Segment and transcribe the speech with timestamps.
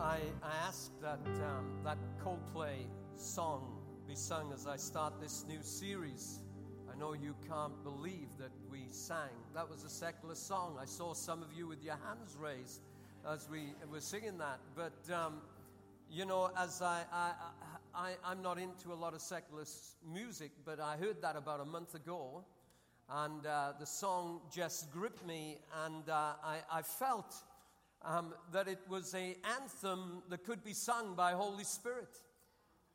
[0.00, 5.60] I, I asked that um, that Coldplay song be sung as I start this new
[5.60, 6.38] series.
[6.88, 9.34] I know you can't believe that we sang.
[9.56, 10.78] That was a secular song.
[10.80, 12.82] I saw some of you with your hands raised
[13.28, 14.60] as we were singing that.
[14.76, 15.40] But, um,
[16.08, 17.32] you know, as I, I,
[17.92, 19.64] I, I'm not into a lot of secular
[20.08, 22.44] music, but I heard that about a month ago.
[23.10, 27.34] And uh, the song just gripped me, and uh, I, I felt
[28.04, 32.18] um, that it was an anthem that could be sung by Holy Spirit.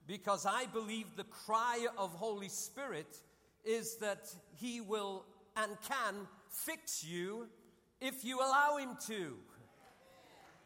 [0.05, 3.19] Because I believe the cry of Holy Spirit
[3.63, 5.25] is that He will
[5.55, 7.47] and can fix you
[8.01, 9.35] if you allow Him to.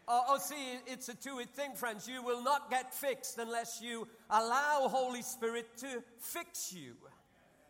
[0.07, 2.07] Oh, oh see, it's a two-way thing, friends.
[2.07, 6.93] You will not get fixed unless you allow Holy Spirit to fix you.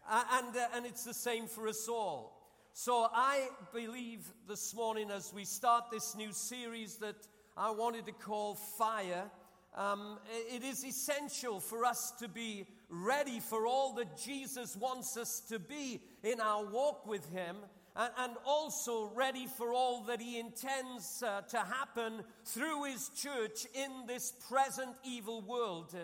[0.10, 2.37] Uh, and, uh, and it's the same for us all.
[2.80, 7.16] So I believe this morning, as we start this new series that
[7.58, 9.32] I wanted to call Fire,
[9.76, 10.20] um,
[10.54, 15.58] it is essential for us to be ready for all that Jesus wants us to
[15.58, 17.56] be in our walk with Him.
[17.96, 24.06] And, also ready for all that he intends uh, to happen through his church in
[24.06, 25.96] this present evil world.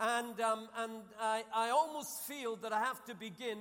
[0.00, 3.58] And, um, and I, I almost feel that I have to begin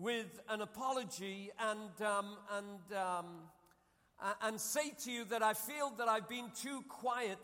[0.00, 3.26] with an apology and, um, and, um,
[4.42, 7.38] and say to you that I feel that I've been too quiet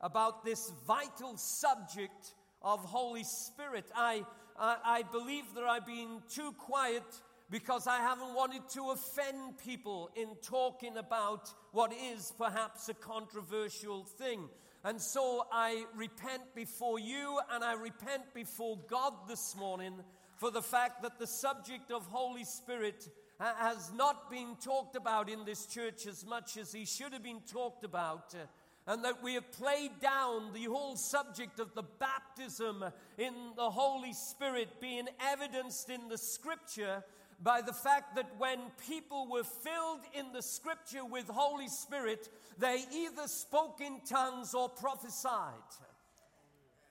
[0.00, 3.86] about this vital subject of Holy Spirit.
[3.94, 4.24] I,
[4.58, 7.02] I, I believe that I've been too quiet
[7.50, 14.04] because I haven't wanted to offend people in talking about what is perhaps a controversial
[14.04, 14.48] thing.
[14.84, 19.94] And so I repent before you and I repent before God this morning
[20.36, 25.44] for the fact that the subject of Holy Spirit has not been talked about in
[25.44, 28.34] this church as much as he should have been talked about.
[28.34, 28.46] Uh,
[28.88, 32.84] and that we have played down the whole subject of the baptism
[33.18, 37.02] in the Holy Spirit being evidenced in the scripture
[37.42, 38.58] by the fact that when
[38.88, 44.68] people were filled in the scripture with Holy Spirit, they either spoke in tongues or
[44.68, 45.52] prophesied.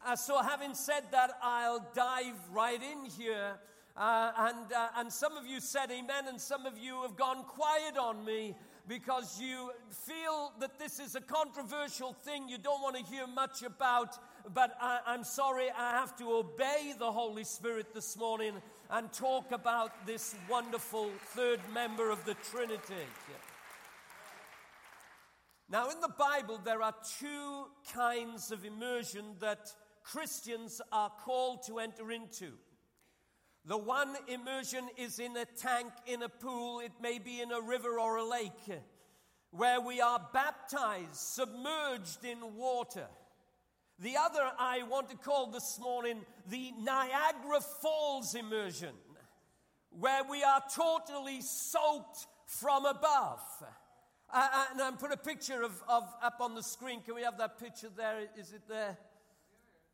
[0.06, 3.58] Uh, so, having said that, I'll dive right in here.
[3.98, 7.44] Uh, and, uh, and some of you said amen, and some of you have gone
[7.44, 8.56] quiet on me
[8.88, 13.64] because you feel that this is a controversial thing you don't want to hear much
[13.64, 14.16] about.
[14.54, 18.54] But I, am sorry, I have to obey the Holy Spirit this morning
[18.92, 23.08] and talk about this wonderful third member of the Trinity.
[25.68, 29.74] Now, in the Bible, there are two kinds of immersion that
[30.12, 32.52] Christians are called to enter into.
[33.66, 37.60] The one immersion is in a tank, in a pool, it may be in a
[37.60, 38.52] river or a lake,
[39.50, 43.08] where we are baptized, submerged in water.
[43.98, 48.94] The other I want to call this morning the Niagara Falls immersion,
[49.90, 53.42] where we are totally soaked from above.
[54.32, 57.02] Uh, uh and I'm put a picture of, of up on the screen.
[57.02, 58.20] Can we have that picture there?
[58.38, 58.98] Is it there?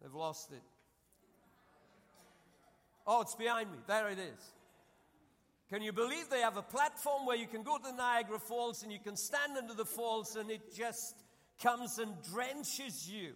[0.02, 0.62] They've lost it.
[3.06, 3.78] Oh, it's behind me.
[3.88, 4.52] There it is.
[5.70, 8.84] Can you believe they have a platform where you can go to the Niagara Falls
[8.84, 11.16] and you can stand under the falls and it just
[11.62, 13.34] comes and drenches you?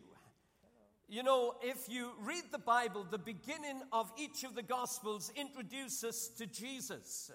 [1.07, 6.03] You know, if you read the Bible, the beginning of each of the Gospels introduces
[6.03, 7.31] us to Jesus.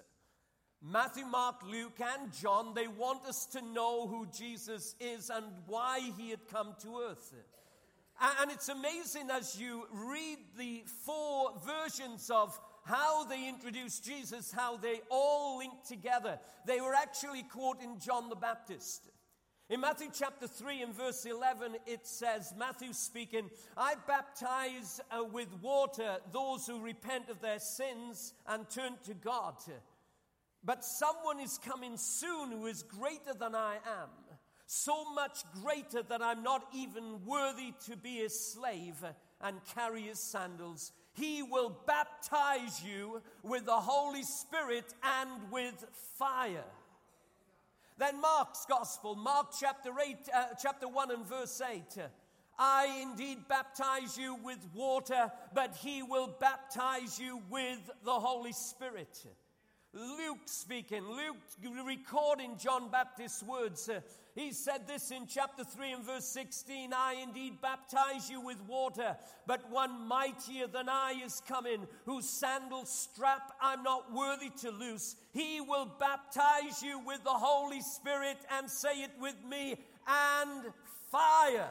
[0.82, 6.00] Matthew, Mark, Luke, and John, they want us to know who Jesus is and why
[6.18, 7.32] he had come to earth.
[8.20, 14.76] And it's amazing as you read the four versions of how they introduced Jesus, how
[14.76, 16.38] they all link together.
[16.66, 19.08] They were actually quoting John the Baptist.
[19.70, 25.48] In Matthew chapter 3 and verse 11, it says, Matthew speaking, I baptize uh, with
[25.62, 29.54] water those who repent of their sins and turn to God.
[30.62, 34.29] But someone is coming soon who is greater than I am
[34.70, 39.04] so much greater that I'm not even worthy to be his slave
[39.40, 40.92] and carry his sandals.
[41.12, 45.84] He will baptize you with the Holy Spirit and with
[46.16, 46.62] fire.
[47.98, 51.82] Then Mark's gospel, Mark chapter 8, uh, chapter 1 and verse 8.
[52.56, 59.26] I indeed baptize you with water, but he will baptize you with the Holy Spirit.
[59.92, 61.36] Luke speaking, Luke
[61.84, 63.88] recording John Baptist's words.
[63.88, 64.00] Uh,
[64.34, 69.16] he said this in chapter 3 and verse 16 I indeed baptize you with water,
[69.46, 75.16] but one mightier than I is coming, whose sandal strap I'm not worthy to loose.
[75.32, 80.64] He will baptize you with the Holy Spirit and say it with me and
[81.10, 81.70] fire.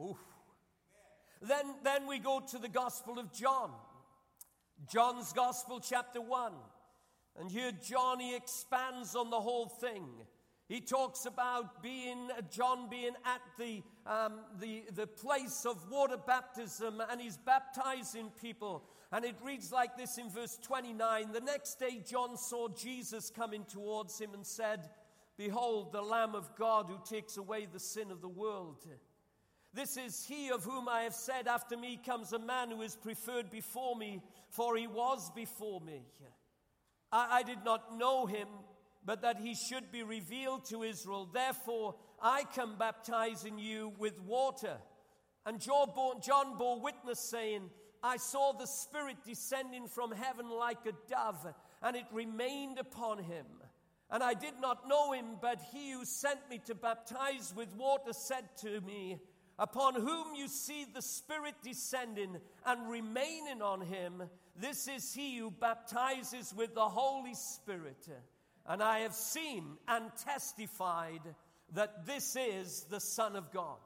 [0.00, 0.16] Oof.
[1.42, 3.70] Then, then we go to the Gospel of John.
[4.90, 6.52] John's Gospel, chapter 1.
[7.38, 10.06] And here John, he expands on the whole thing.
[10.70, 17.02] He talks about being, John being at the, um, the, the place of water baptism
[17.10, 18.84] and he's baptizing people.
[19.10, 23.64] And it reads like this in verse 29 The next day, John saw Jesus coming
[23.64, 24.88] towards him and said,
[25.36, 28.86] Behold, the Lamb of God who takes away the sin of the world.
[29.74, 32.94] This is he of whom I have said, After me comes a man who is
[32.94, 36.04] preferred before me, for he was before me.
[37.10, 38.46] I, I did not know him
[39.04, 41.28] but that he should be revealed to Israel.
[41.32, 44.76] Therefore, I come baptizing you with water.
[45.46, 47.70] And John bore witness, saying,
[48.02, 51.46] I saw the Spirit descending from heaven like a dove,
[51.82, 53.46] and it remained upon him.
[54.10, 58.12] And I did not know him, but he who sent me to baptize with water
[58.12, 59.18] said to me,
[59.58, 64.22] Upon whom you see the Spirit descending and remaining on him,
[64.56, 68.08] this is he who baptizes with the Holy Spirit.
[68.66, 71.22] And I have seen and testified
[71.74, 73.78] that this is the Son of God.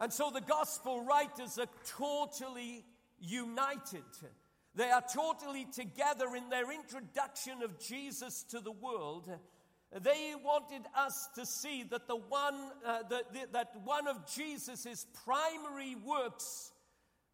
[0.00, 2.84] And so the gospel writers are totally
[3.20, 4.02] united.
[4.74, 9.30] They are totally together in their introduction of Jesus to the world.
[10.00, 15.96] They wanted us to see that the one uh, that, that one of Jesus's primary
[15.96, 16.72] works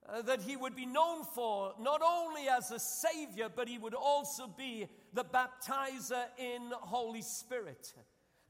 [0.08, 3.94] uh, that he would be known for not only as a savior, but he would
[3.94, 7.94] also be the baptizer in Holy Spirit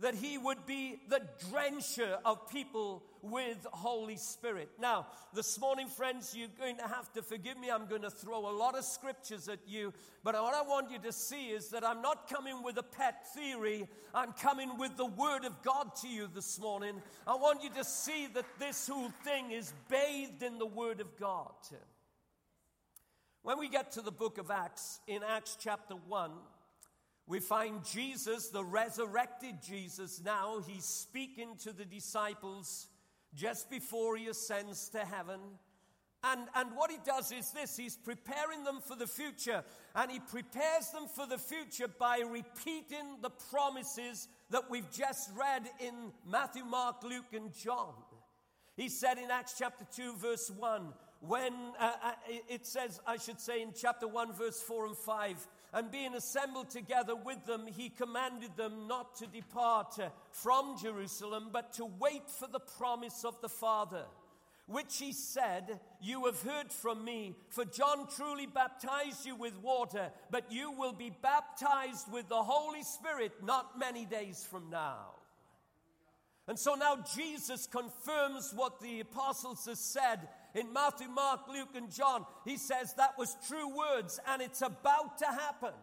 [0.01, 1.21] that he would be the
[1.51, 4.69] drencher of people with Holy Spirit.
[4.81, 7.69] Now, this morning, friends, you're going to have to forgive me.
[7.69, 10.99] I'm going to throw a lot of scriptures at you, but what I want you
[11.01, 13.89] to see is that I'm not coming with a pet theory.
[14.15, 17.03] I'm coming with the Word of God to you this morning.
[17.27, 21.19] I want you to see that this whole thing is bathed in the Word of
[21.19, 21.53] God.
[23.49, 26.33] When we get to the book of Acts, in Acts chapter 1,
[27.27, 32.89] we find Jesus, the resurrected Jesus, now he's speaking to the disciples
[33.35, 35.41] just before he ascends to heaven.
[36.23, 39.65] And, and what he does is this he's preparing them for the future.
[39.95, 45.71] And he prepares them for the future by repeating the promises that we've just read
[45.81, 47.95] in Matthew, Mark, Luke, and John.
[48.77, 52.13] He said in Acts chapter 2, verse 1, when uh, uh
[52.49, 56.71] it says, I should say in chapter 1, verse 4 and 5, and being assembled
[56.71, 62.31] together with them, he commanded them not to depart uh, from Jerusalem, but to wait
[62.31, 64.05] for the promise of the Father,
[64.67, 67.35] which he said, You have heard from me.
[67.51, 72.83] For John truly baptized you with water, but you will be baptized with the Holy
[72.83, 75.17] Spirit not many days from now.
[76.47, 81.93] And so now Jesus confirms what the apostles have said in Matthew, Mark, Luke, and
[81.93, 85.75] John, he says that was true words and it's about to happen.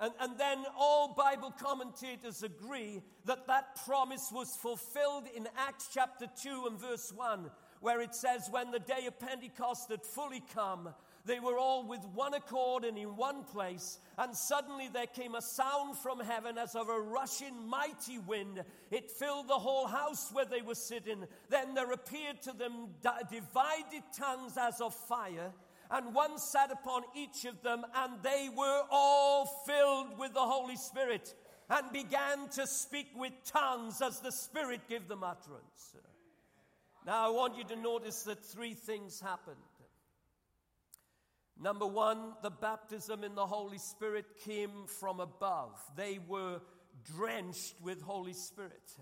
[0.00, 6.26] And, and then all Bible commentators agree that that promise was fulfilled in Acts chapter
[6.40, 7.50] 2 and verse 1,
[7.80, 10.90] where it says, When the day of Pentecost had fully come,
[11.24, 15.42] they were all with one accord and in one place, and suddenly there came a
[15.42, 18.62] sound from heaven as of a rushing mighty wind.
[18.90, 21.24] It filled the whole house where they were sitting.
[21.50, 22.88] Then there appeared to them
[23.30, 25.52] divided tongues as of fire,
[25.90, 30.76] and one sat upon each of them, and they were all filled with the Holy
[30.76, 31.34] Spirit
[31.70, 35.96] and began to speak with tongues as the Spirit gave them utterance.
[37.06, 39.56] Now, I want you to notice that three things happened.
[41.60, 45.72] Number one, the baptism in the Holy Spirit came from above.
[45.96, 46.60] They were
[47.16, 48.92] drenched with Holy Spirit.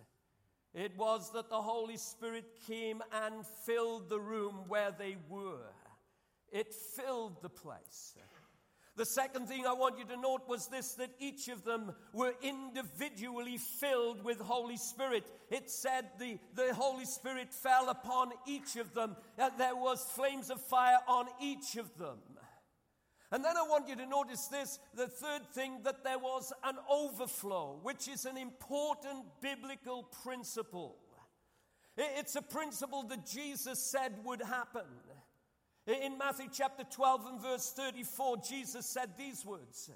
[0.72, 5.72] It was that the Holy Spirit came and filled the room where they were.
[6.50, 8.14] It filled the place.
[8.96, 12.32] The second thing I want you to note was this that each of them were
[12.42, 15.26] individually filled with Holy Spirit.
[15.50, 20.62] It said the, the Holy Spirit fell upon each of them, there was flames of
[20.62, 22.18] fire on each of them.
[23.32, 26.76] And then I want you to notice this the third thing that there was an
[26.88, 30.96] overflow, which is an important biblical principle.
[31.96, 34.84] It's a principle that Jesus said would happen.
[35.86, 39.90] In Matthew chapter 12 and verse 34, Jesus said these words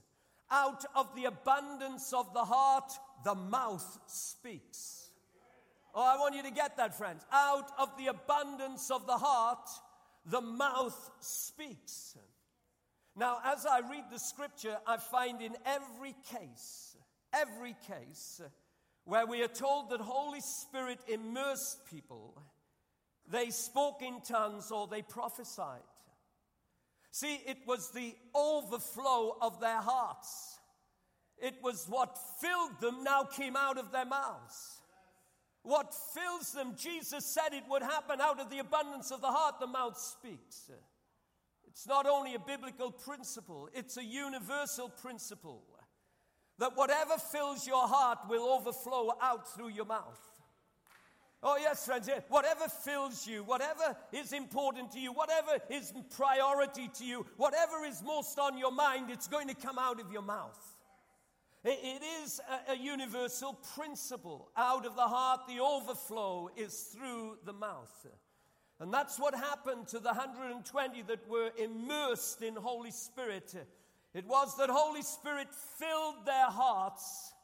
[0.51, 2.93] Out of the abundance of the heart,
[3.25, 5.11] the mouth speaks.
[5.95, 7.25] Oh, I want you to get that, friends.
[7.33, 9.69] Out of the abundance of the heart,
[10.25, 12.17] the mouth speaks.
[13.21, 16.97] Now, as I read the scripture, I find in every case,
[17.35, 18.41] every case
[19.05, 22.41] where we are told that Holy Spirit immersed people,
[23.31, 25.83] they spoke in tongues or they prophesied.
[27.11, 30.59] See, it was the overflow of their hearts.
[31.37, 34.81] It was what filled them now came out of their mouths.
[35.63, 39.61] What fills them, Jesus said it would happen out of the abundance of the heart,
[39.61, 40.71] the mouth speaks.
[41.71, 45.63] It's not only a biblical principle, it's a universal principle
[46.59, 50.21] that whatever fills your heart will overflow out through your mouth.
[51.43, 57.05] Oh, yes, friends, whatever fills you, whatever is important to you, whatever is priority to
[57.05, 60.59] you, whatever is most on your mind, it's going to come out of your mouth.
[61.65, 64.51] It is a, universal principle.
[64.57, 68.07] Out of the heart, the overflow is through the mouth.
[68.81, 73.55] And that's what happened to the 120 that were immersed in Holy Spirit.
[74.15, 77.35] It was that Holy Spirit filled their hearts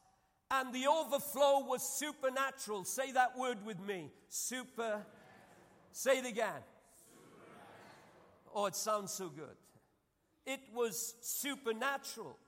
[0.50, 2.84] and the overflow was supernatural.
[2.84, 4.10] Say that word with me.
[4.28, 5.04] Super.
[5.92, 6.62] Say it again.
[8.54, 9.56] Oh, it sounds so good.
[10.46, 12.38] It was supernatural.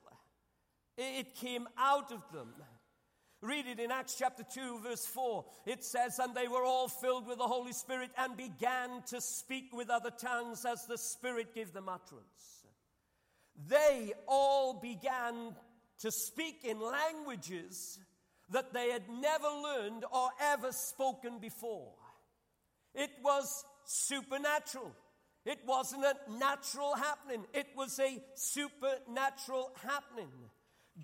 [0.97, 2.53] It came out of them.
[3.41, 5.45] Read it in Acts chapter 2, verse 4.
[5.65, 9.71] It says, And they were all filled with the Holy Spirit and began to speak
[9.71, 12.65] with other tongues as the Spirit gave them utterance.
[13.67, 15.55] They all began
[15.99, 17.99] to speak in languages
[18.49, 21.93] that they had never learned or ever spoken before.
[22.93, 24.91] It was supernatural.
[25.45, 30.29] It wasn't a natural happening, it was a supernatural happening.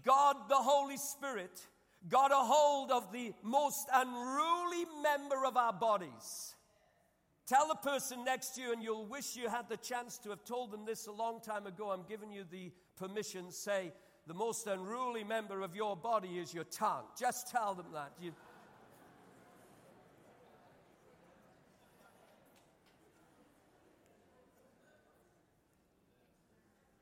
[0.03, 1.61] God, the Holy Spirit,
[2.09, 6.55] got a hold of the most unruly member of our bodies.
[7.47, 10.43] Tell the person next to you, and you'll wish you had the chance to have
[10.45, 11.91] told them this a long time ago.
[11.91, 13.51] I'm giving you the permission.
[13.51, 13.91] Say,
[14.25, 17.03] the most unruly member of your body is your tongue.
[17.19, 18.13] Just tell them that.
[18.19, 18.31] You...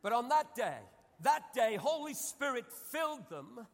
[0.01, 0.79] But on that day,
[1.21, 3.65] that day, Holy Spirit filled them,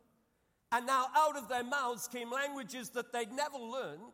[0.72, 4.14] and now out of their mouths came languages that they'd never learned.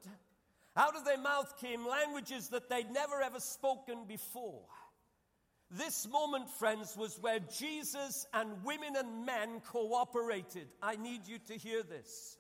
[0.78, 4.66] Out of their mouth came languages that they'd never ever spoken before.
[5.72, 10.68] This moment, friends, was where Jesus and women and men cooperated.
[10.82, 12.38] I need you to hear this.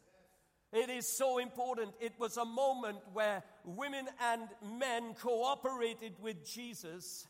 [0.71, 1.93] It is so important.
[1.99, 4.43] It was a moment where women and
[4.79, 7.27] men cooperated with Jesus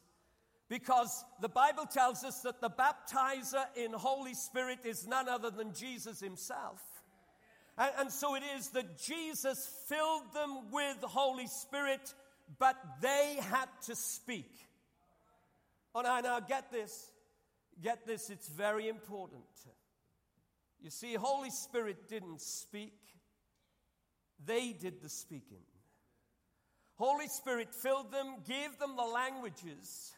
[0.70, 5.74] because the Bible tells us that the baptizer in Holy Spirit is none other than
[5.74, 6.82] Jesus himself.
[7.78, 12.14] And, and so it is that Jesus filled them with Holy Spirit,
[12.58, 14.52] but they had to speak.
[15.94, 17.12] Oh, now, now, get this.
[17.82, 19.44] Get this, it's very important.
[20.82, 22.98] You see, Holy Spirit didn't speak,
[24.46, 25.64] they did the speaking.
[26.96, 30.14] Holy Spirit filled them, gave them the languages,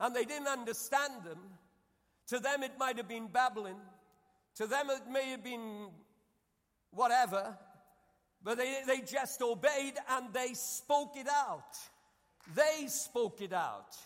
[0.00, 1.38] and they didn't understand them.
[2.28, 3.76] To them, it might have been babbling.
[4.56, 5.88] To them, it may have been
[6.90, 7.56] whatever.
[8.42, 11.76] But they, they just obeyed and they spoke it out.
[12.54, 13.96] They spoke it out.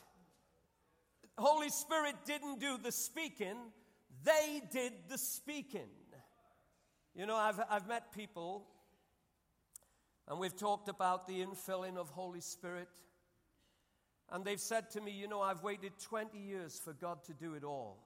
[1.37, 3.57] Holy Spirit didn't do the speaking,
[4.25, 5.89] they did the speaking.
[7.15, 8.67] You know, I've, I've met people,
[10.29, 12.89] and we've talked about the infilling of Holy Spirit.
[14.33, 17.55] And they've said to me, You know, I've waited 20 years for God to do
[17.55, 17.99] it all.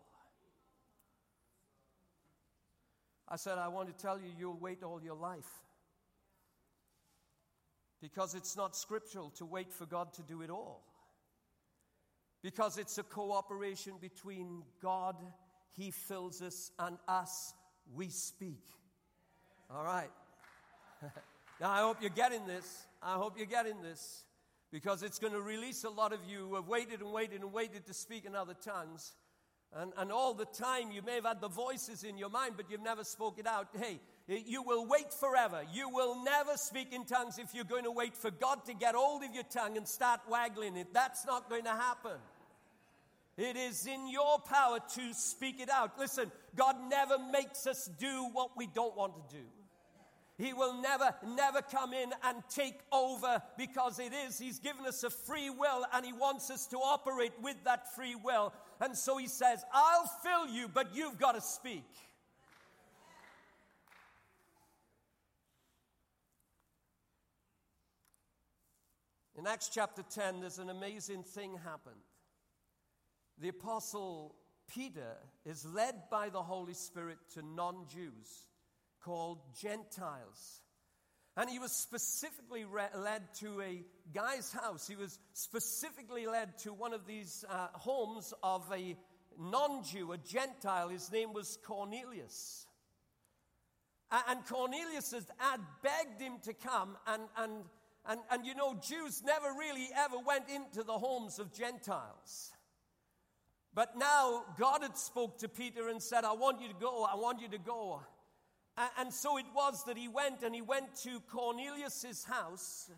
[3.28, 5.48] I said, I want to tell you, you'll wait all your life.
[8.00, 10.82] Because it's not scriptural to wait for God to do it all
[12.44, 15.16] because it's a cooperation between God,
[15.72, 17.54] He fills us, and us,
[17.94, 18.60] we speak.
[19.70, 20.10] All right.
[21.60, 22.84] now, I hope you're getting this.
[23.02, 24.24] I hope you're getting this
[24.74, 27.52] because it's going to release a lot of you who have waited and waited and
[27.52, 29.12] waited to speak in other tongues.
[29.72, 32.68] And, and all the time you may have had the voices in your mind, but
[32.68, 33.68] you've never spoke it out.
[33.78, 35.62] Hey, you will wait forever.
[35.72, 38.96] You will never speak in tongues if you're going to wait for God to get
[38.96, 40.92] hold of your tongue and start waggling it.
[40.92, 42.18] That's not going to happen.
[43.36, 46.00] It is in your power to speak it out.
[46.00, 49.44] Listen, God never makes us do what we don't want to do.
[50.36, 54.36] He will never, never come in and take over because it is.
[54.36, 58.16] He's given us a free will and He wants us to operate with that free
[58.16, 58.52] will.
[58.80, 61.84] And so He says, I'll fill you, but you've got to speak.
[69.36, 72.00] In Acts chapter 10, there's an amazing thing happened
[73.38, 74.36] the Apostle
[74.72, 78.48] Peter is led by the Holy Spirit to non Jews
[79.04, 80.62] called Gentiles.
[81.36, 83.82] And he was specifically re- led to a
[84.14, 84.86] guy's house.
[84.86, 88.96] He was specifically led to one of these uh, homes of a
[89.38, 90.88] non Jew, a Gentile.
[90.88, 92.66] His name was Cornelius.
[94.28, 97.52] And Cornelius had begged him to come, and, and,
[98.06, 102.52] and, and you know, Jews never really ever went into the homes of Gentiles.
[103.74, 107.16] But now God had spoke to Peter and said, I want you to go, I
[107.16, 108.02] want you to go.
[108.98, 112.90] And so it was that he went and he went to Cornelius's house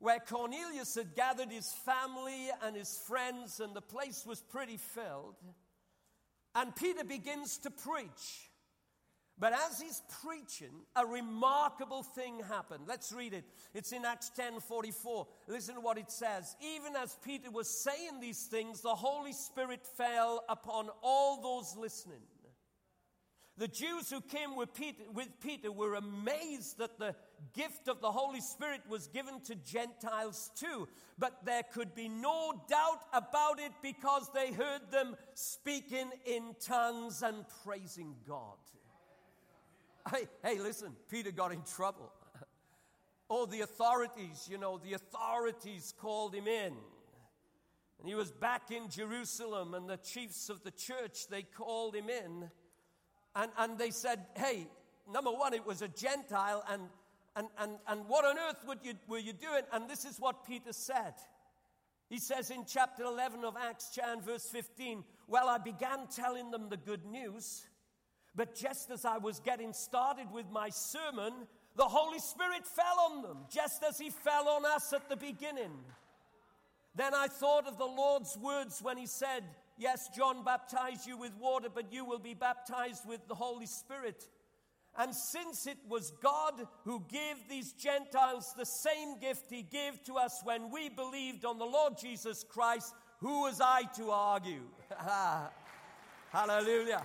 [0.00, 5.34] where Cornelius had gathered his family and his friends, and the place was pretty filled.
[6.54, 8.50] And Peter begins to preach.
[9.40, 12.84] But as he's preaching, a remarkable thing happened.
[12.88, 13.44] Let's read it.
[13.72, 15.28] It's in Acts 10 44.
[15.46, 16.56] Listen to what it says.
[16.60, 22.22] Even as Peter was saying these things, the Holy Spirit fell upon all those listening.
[23.58, 27.16] The Jews who came with Peter, with Peter were amazed that the
[27.54, 30.86] gift of the Holy Spirit was given to Gentiles too.
[31.18, 37.22] But there could be no doubt about it because they heard them speaking in tongues
[37.22, 38.58] and praising God.
[40.08, 42.12] Hey, hey, listen, Peter got in trouble.
[43.30, 46.72] Oh, the authorities, you know, the authorities called him in.
[47.98, 52.08] And he was back in Jerusalem, and the chiefs of the church, they called him
[52.08, 52.48] in
[53.38, 54.66] and, and they said, hey,
[55.10, 56.82] number one, it was a Gentile, and,
[57.36, 59.62] and, and, and what on earth would you, were you doing?
[59.72, 61.14] And this is what Peter said.
[62.10, 66.68] He says in chapter 11 of Acts, and verse 15, Well, I began telling them
[66.68, 67.64] the good news,
[68.34, 71.32] but just as I was getting started with my sermon,
[71.76, 75.78] the Holy Spirit fell on them, just as He fell on us at the beginning.
[76.96, 79.44] Then I thought of the Lord's words when He said,
[79.78, 84.28] Yes, John baptized you with water, but you will be baptized with the Holy Spirit.
[84.98, 90.16] And since it was God who gave these Gentiles the same gift he gave to
[90.16, 94.62] us when we believed on the Lord Jesus Christ, who was I to argue?
[96.32, 97.04] Hallelujah.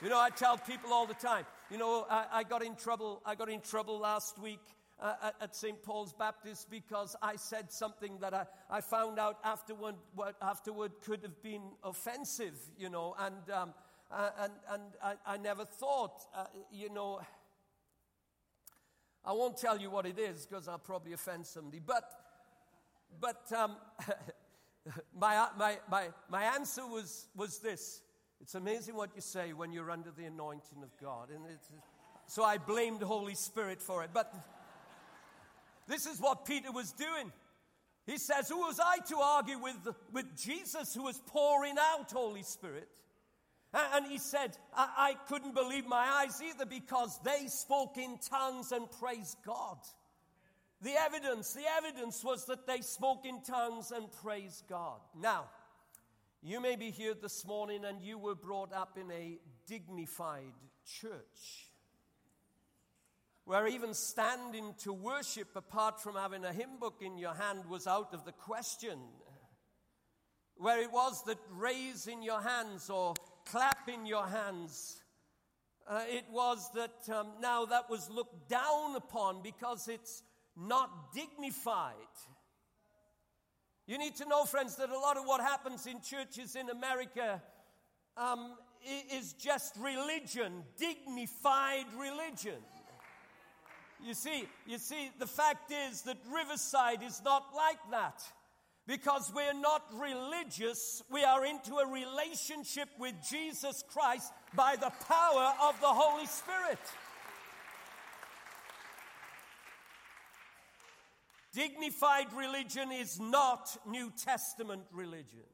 [0.00, 3.20] You know, I tell people all the time, you know, I, I, got in trouble.
[3.26, 4.60] I got in trouble last week
[5.00, 5.82] uh, at St.
[5.82, 11.22] Paul's Baptist because I said something that I, I found out afterward, what afterward could
[11.22, 13.74] have been offensive, you know, and, um,
[14.10, 17.20] uh, and, and I, I never thought, uh, you know,
[19.24, 22.10] I won't tell you what it is because I'll probably offend somebody, but,
[23.20, 23.76] but um,
[25.18, 28.02] my, my, my, my answer was, was this.
[28.40, 31.28] It's amazing what you say when you're under the anointing of God.
[31.30, 31.44] And
[32.26, 34.10] so I blamed the Holy Spirit for it.
[34.14, 34.32] But
[35.90, 37.32] this is what Peter was doing.
[38.06, 42.44] He says, Who was I to argue with, with Jesus who was pouring out Holy
[42.44, 42.88] Spirit?
[43.72, 48.72] And he said, I, I couldn't believe my eyes either because they spoke in tongues
[48.72, 49.78] and praised God.
[50.82, 55.00] The evidence, the evidence was that they spoke in tongues and praised God.
[55.20, 55.50] Now,
[56.42, 61.69] you may be here this morning and you were brought up in a dignified church
[63.50, 67.88] where even standing to worship apart from having a hymn book in your hand was
[67.88, 68.96] out of the question.
[70.54, 73.14] Where it was that raising your hands or
[73.46, 75.02] clapping your hands,
[75.88, 80.22] uh, it was that um, now that was looked down upon because it's
[80.56, 81.94] not dignified.
[83.88, 87.42] You need to know, friends, that a lot of what happens in churches in America
[88.16, 88.54] um,
[89.12, 92.62] is just religion, dignified religion.
[94.06, 98.22] You see, you see, the fact is that Riverside is not like that.
[98.86, 105.52] Because we're not religious, we are into a relationship with Jesus Christ by the power
[105.62, 106.78] of the Holy Spirit.
[111.52, 115.46] Dignified religion is not New Testament religion.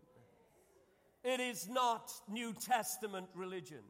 [1.24, 3.82] It is not New Testament religion.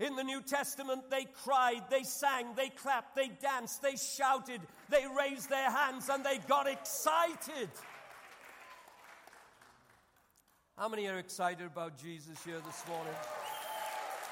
[0.00, 5.04] In the New Testament, they cried, they sang, they clapped, they danced, they shouted, they
[5.16, 7.68] raised their hands, and they got excited.
[10.76, 13.14] How many are excited about Jesus here this morning?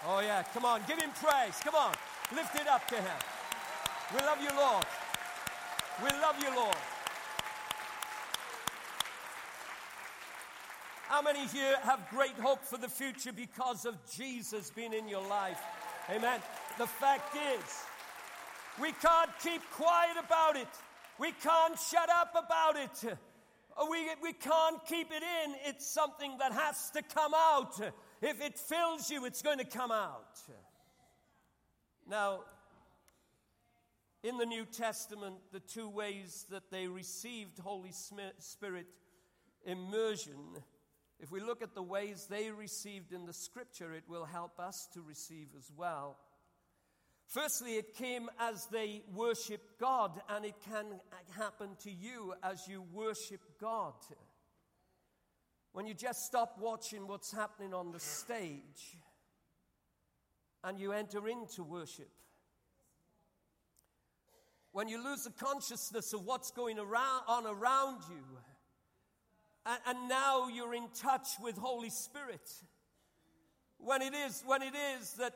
[0.07, 1.59] Oh, yeah, come on, give him praise.
[1.65, 1.93] Come on,
[2.33, 3.19] lift it up to him.
[4.15, 4.85] We love you, Lord.
[6.01, 6.77] We love you, Lord.
[11.09, 15.25] How many here have great hope for the future because of Jesus being in your
[15.29, 15.61] life?
[16.11, 16.41] Amen.
[16.79, 17.65] The fact is,
[18.81, 20.69] we can't keep quiet about it.
[21.21, 23.19] We can't shut up about it.
[23.89, 25.55] We, we can't keep it in.
[25.65, 27.81] It's something that has to come out.
[28.21, 30.41] If it fills you, it's going to come out.
[32.09, 32.41] Now,
[34.25, 38.87] in the New Testament the two ways that they received Holy Spirit
[39.65, 40.41] immersion.
[41.19, 44.89] If we look at the ways they received in the scripture, it will help us
[44.95, 46.19] to receive as well.
[47.27, 51.01] Firstly, it came as they worship God, and it can
[51.37, 53.95] happen to you as you worship God.
[55.73, 58.97] When you just stop watching what's happening on the stage
[60.65, 62.11] and you enter into worship.
[64.73, 68.23] When you lose the consciousness of what's going around, on around you,
[69.67, 72.51] and, and now you're in touch with Holy Spirit.
[73.79, 75.35] When it is, when it is that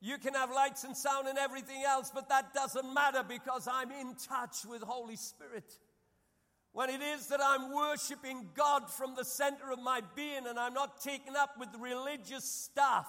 [0.00, 3.92] you can have lights and sound and everything else, but that doesn't matter because I'm
[3.92, 5.78] in touch with Holy Spirit.
[6.72, 10.72] When it is that I'm worshiping God from the center of my being and I'm
[10.72, 13.06] not taken up with religious stuff.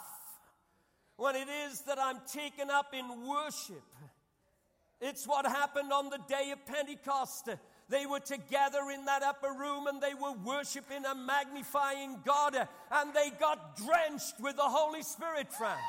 [1.15, 3.83] When it is that I'm taken up in worship.
[4.99, 7.49] It's what happened on the day of Pentecost.
[7.89, 12.65] They were together in that upper room and they were worshiping and magnifying God uh,
[12.91, 15.81] and they got drenched with the Holy Spirit, friends.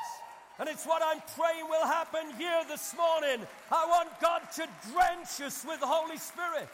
[0.59, 3.45] And it's what I'm praying will happen here this morning.
[3.71, 6.69] I want God to drench us with the Holy Spirit.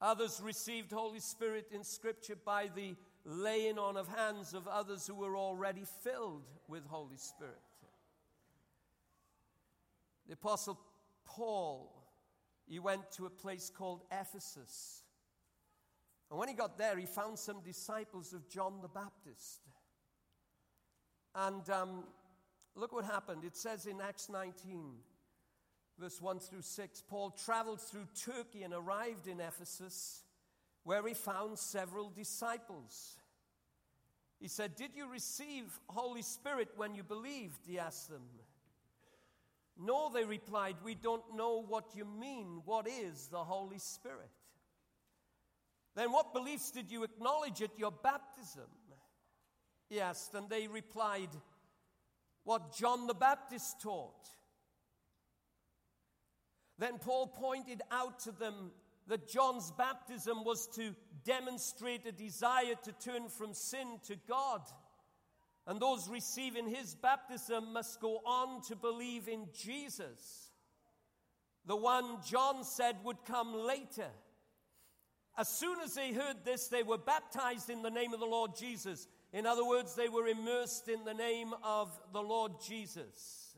[0.00, 5.14] Others received Holy Spirit in Scripture by the laying on of hands of others who
[5.14, 7.54] were already filled with Holy Spirit.
[10.26, 10.78] The Apostle
[11.28, 11.92] Paul,
[12.66, 15.02] he went to a place called Ephesus.
[16.30, 19.60] And when he got there, he found some disciples of John the Baptist.
[21.34, 22.04] And um,
[22.74, 23.44] look what happened.
[23.44, 24.94] It says in Acts 19,
[25.98, 30.24] verse 1 through 6 Paul traveled through Turkey and arrived in Ephesus,
[30.84, 33.16] where he found several disciples.
[34.40, 37.66] He said, Did you receive Holy Spirit when you believed?
[37.66, 38.22] He asked them.
[39.78, 42.62] No, they replied, We don't know what you mean.
[42.64, 44.30] What is the Holy Spirit?
[45.94, 48.68] Then what beliefs did you acknowledge at your baptism?
[49.88, 51.30] He asked, and they replied,
[52.44, 54.28] What John the Baptist taught.
[56.78, 58.72] Then Paul pointed out to them
[59.08, 64.60] that John's baptism was to demonstrate a desire to turn from sin to God.
[65.68, 70.50] And those receiving his baptism must go on to believe in Jesus,
[71.66, 74.08] the one John said would come later.
[75.36, 78.52] As soon as they heard this, they were baptized in the name of the Lord
[78.58, 79.06] Jesus.
[79.30, 83.54] In other words, they were immersed in the name of the Lord Jesus.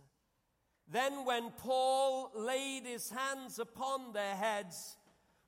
[0.90, 4.96] Then, when Paul laid his hands upon their heads,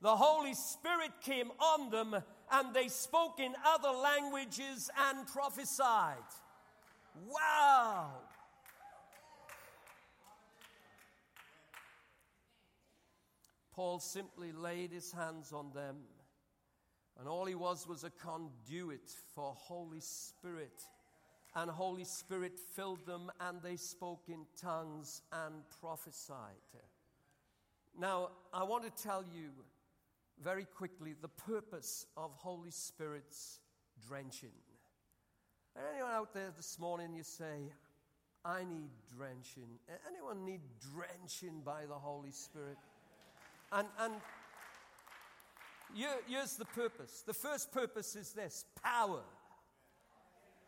[0.00, 2.14] the Holy Spirit came on them,
[2.52, 6.16] and they spoke in other languages and prophesied.
[7.14, 8.10] Wow!
[13.74, 15.96] Paul simply laid his hands on them
[17.18, 20.82] and all he was was a conduit for Holy Spirit.
[21.54, 26.56] And Holy Spirit filled them, and they spoke in tongues and prophesied.
[27.98, 29.50] Now, I want to tell you
[30.42, 33.60] very quickly the purpose of Holy Spirit's
[34.08, 34.50] drenching.
[35.76, 37.72] Anyone out there this morning, you say,
[38.44, 39.78] I need drenching.
[40.10, 40.60] Anyone need
[40.92, 42.76] drenching by the Holy Spirit?
[43.72, 44.14] And, and
[45.94, 47.22] here, here's the purpose.
[47.26, 49.22] The first purpose is this power.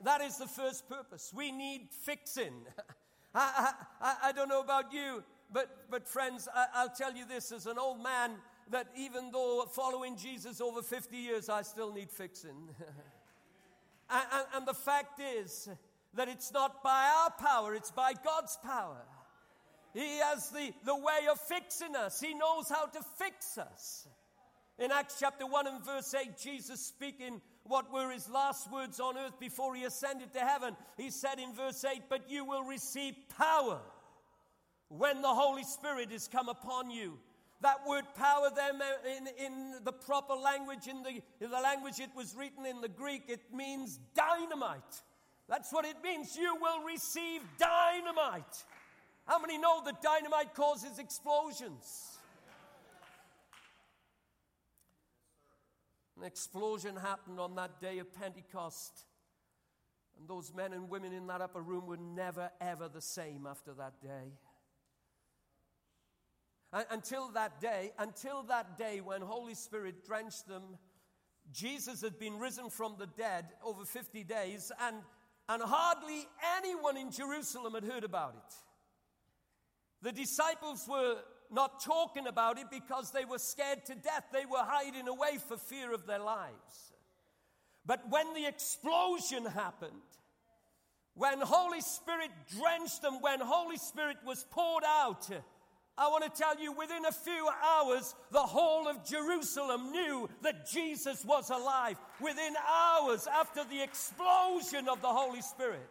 [0.02, 1.32] That is the first purpose.
[1.34, 2.54] We need fixing.
[3.34, 7.26] I, I, I, don't know about you, but, but friends, I, I, will tell you
[7.26, 8.32] this as an old man
[8.70, 12.68] that even though following Jesus over 50 years, I still need fixing.
[14.10, 15.68] and, and, and the fact is
[16.14, 19.02] that it's not by our power, it's by God's power.
[19.92, 24.08] He has the, the way of fixing us, He knows how to fix us.
[24.76, 29.16] In Acts chapter 1 and verse 8, Jesus speaking what were his last words on
[29.16, 33.14] earth before he ascended to heaven, he said in verse 8, But you will receive
[33.38, 33.80] power
[34.88, 37.18] when the Holy Spirit is come upon you.
[37.64, 38.79] That word power, then,
[39.16, 42.90] in, in the proper language, in the, in the language it was written in the
[42.90, 45.00] Greek, it means dynamite.
[45.48, 46.37] That's what it means.
[46.37, 48.64] You will receive dynamite.
[49.27, 52.18] How many know that dynamite causes explosions?
[56.18, 59.07] An explosion happened on that day of Pentecost.
[60.18, 63.72] And those men and women in that upper room were never, ever the same after
[63.72, 64.35] that day.
[66.90, 70.62] Until that day, until that day when Holy Spirit drenched them,
[71.52, 74.96] Jesus had been risen from the dead over 50 days, and,
[75.48, 78.54] and hardly anyone in Jerusalem had heard about it.
[80.02, 81.18] The disciples were
[81.50, 84.24] not talking about it because they were scared to death.
[84.32, 86.92] They were hiding away for fear of their lives.
[87.87, 89.92] But when the explosion happened,
[91.14, 95.30] when Holy Spirit drenched them, when Holy Spirit was poured out,
[95.96, 100.68] I want to tell you within a few hours, the whole of Jerusalem knew that
[100.68, 101.96] Jesus was alive.
[102.20, 105.88] Within hours after the explosion of the Holy Spirit,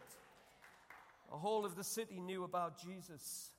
[1.30, 3.50] the whole of the city knew about Jesus.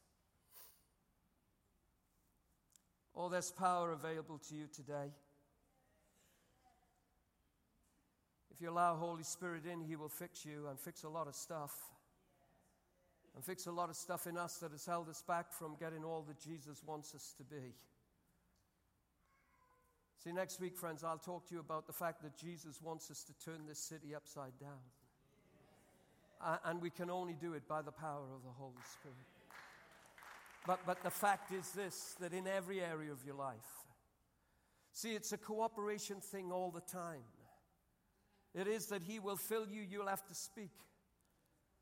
[3.15, 5.11] Oh, there's power available to you today.
[8.53, 11.33] If you allow Holy Spirit in, He will fix you and fix a lot of
[11.33, 11.73] stuff.
[13.35, 16.05] And fix a lot of stuff in us that has held us back from getting
[16.05, 17.75] all that Jesus wants us to be.
[20.23, 23.23] See, next week, friends, I'll talk to you about the fact that Jesus wants us
[23.25, 24.79] to turn this city upside down.
[26.65, 29.17] and we can only do it by the power of the Holy Spirit.
[30.65, 33.85] But, but the fact is this that in every area of your life,
[34.93, 37.21] see, it's a cooperation thing all the time.
[38.55, 40.71] It is that He will fill you, you'll have to speak.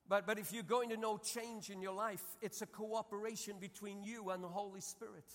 [0.07, 4.03] But, but if you're going to know change in your life, it's a cooperation between
[4.03, 5.25] you and the Holy Spirit.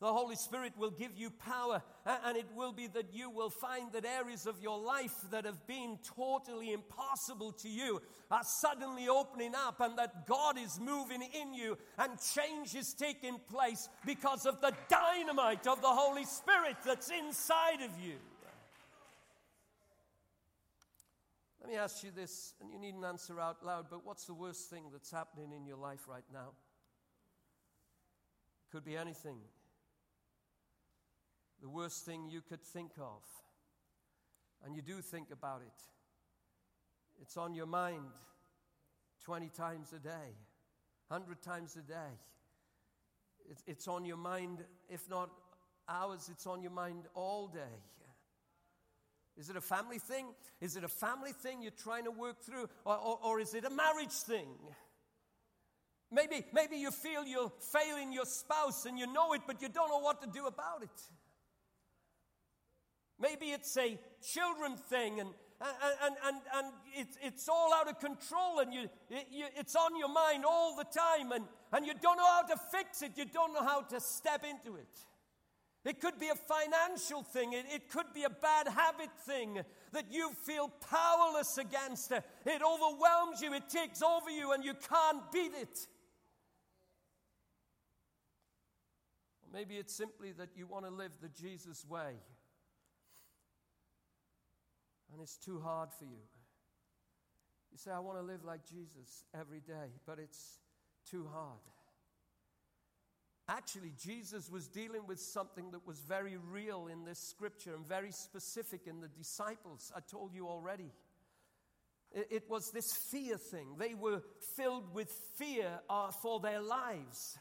[0.00, 3.90] The Holy Spirit will give you power, and it will be that you will find
[3.92, 9.54] that areas of your life that have been totally impossible to you are suddenly opening
[9.56, 14.60] up, and that God is moving in you, and change is taking place because of
[14.60, 18.14] the dynamite of the Holy Spirit that's inside of you.
[21.68, 24.70] Let me ask you this, and you needn't answer out loud, but what's the worst
[24.70, 26.52] thing that's happening in your life right now?
[28.72, 29.36] Could be anything
[31.60, 33.22] the worst thing you could think of.
[34.64, 35.82] And you do think about it.
[37.20, 38.12] It's on your mind
[39.24, 40.32] 20 times a day,
[41.08, 42.16] 100 times a day.
[43.66, 45.28] It's on your mind, if not
[45.86, 47.82] hours, it's on your mind all day.
[49.38, 50.26] Is it a family thing?
[50.60, 52.68] Is it a family thing you're trying to work through?
[52.84, 54.48] Or, or, or is it a marriage thing?
[56.10, 59.90] Maybe, maybe you feel you're failing your spouse and you know it, but you don't
[59.90, 60.88] know what to do about it.
[63.20, 65.28] Maybe it's a children thing and,
[65.60, 68.88] and, and, and it's, it's all out of control and you,
[69.30, 72.56] you, it's on your mind all the time and, and you don't know how to
[72.72, 73.12] fix it.
[73.16, 74.98] You don't know how to step into it.
[75.88, 77.54] It could be a financial thing.
[77.54, 79.60] It, it could be a bad habit thing
[79.92, 82.12] that you feel powerless against.
[82.12, 83.54] It overwhelms you.
[83.54, 85.78] It takes over you and you can't beat it.
[89.42, 92.16] Or maybe it's simply that you want to live the Jesus way
[95.12, 96.20] and it's too hard for you.
[97.72, 100.58] You say, I want to live like Jesus every day, but it's
[101.10, 101.58] too hard.
[103.48, 108.12] Actually, Jesus was dealing with something that was very real in this scripture and very
[108.12, 109.90] specific in the disciples.
[109.96, 110.92] I told you already.
[112.12, 113.76] It, was this fear thing.
[113.78, 114.22] They were
[114.56, 117.38] filled with fear uh, for their lives.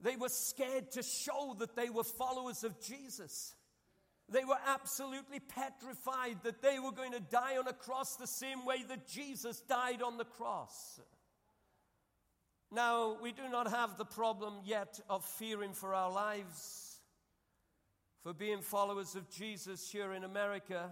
[0.00, 3.54] They were scared to show that they were followers of Jesus.
[4.30, 8.64] They were absolutely petrified that they were going to die on a cross the same
[8.64, 11.00] way that Jesus died on the cross.
[12.70, 16.98] Now, we do not have the problem yet of fearing for our lives,
[18.22, 20.90] for being followers of Jesus here in America.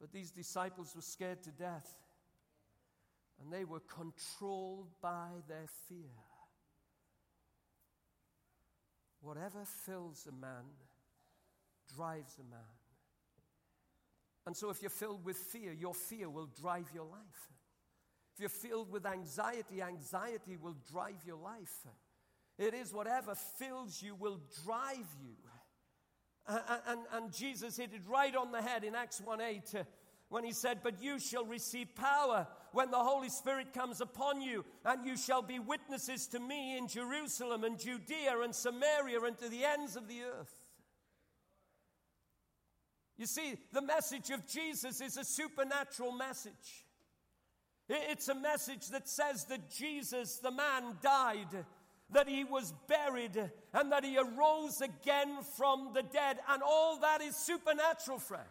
[0.00, 1.92] But these disciples were scared to death,
[3.38, 6.16] and they were controlled by their fear.
[9.20, 10.64] Whatever fills a man
[11.94, 12.60] drives a man.
[14.46, 17.50] And so, if you're filled with fear, your fear will drive your life.
[18.40, 21.86] You're filled with anxiety, anxiety will drive your life.
[22.58, 25.36] It is whatever fills you will drive you.
[26.46, 29.82] And, and, and Jesus hit it right on the head in Acts 1 8 uh,
[30.30, 34.64] when he said, But you shall receive power when the Holy Spirit comes upon you,
[34.84, 39.48] and you shall be witnesses to me in Jerusalem and Judea and Samaria and to
[39.50, 40.54] the ends of the earth.
[43.18, 46.86] You see, the message of Jesus is a supernatural message.
[47.92, 51.64] It's a message that says that Jesus, the man, died,
[52.12, 53.36] that he was buried,
[53.74, 56.38] and that he arose again from the dead.
[56.48, 58.46] And all that is supernatural, friends.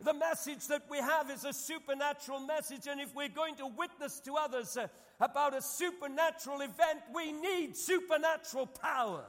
[0.00, 4.20] The message that we have is a supernatural message, and if we're going to witness
[4.20, 4.86] to others uh,
[5.18, 9.24] about a supernatural event, we need supernatural power.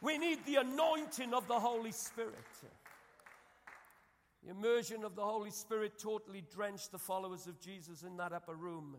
[0.00, 2.34] We need the anointing of the Holy Spirit.
[4.42, 8.54] The immersion of the Holy Spirit totally drenched the followers of Jesus in that upper
[8.54, 8.96] room.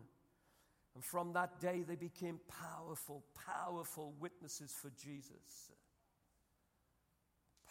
[0.94, 5.70] And from that day, they became powerful, powerful witnesses for Jesus.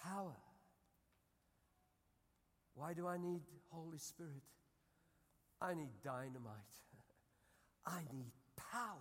[0.04, 0.36] Power.
[2.74, 4.44] Why do I need Holy Spirit?
[5.62, 6.56] I need dynamite.
[7.86, 8.98] I need power.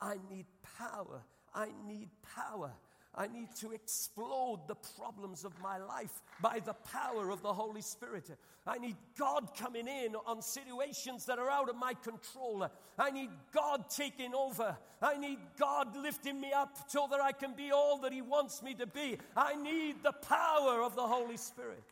[0.00, 0.46] I need
[0.78, 1.22] power.
[1.54, 2.72] I need power.
[3.18, 7.80] I need to explode the problems of my life by the power of the Holy
[7.80, 8.28] Spirit.
[8.66, 12.68] I need God coming in on situations that are out of my control.
[12.98, 14.76] I need God taking over.
[15.00, 18.62] I need God lifting me up so that I can be all that He wants
[18.62, 19.16] me to be.
[19.34, 21.84] I need the power of the Holy Spirit.